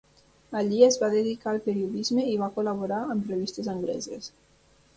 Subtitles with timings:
[0.59, 4.33] Allí es va dedicar al periodisme i va col·laborar amb revistes angleses.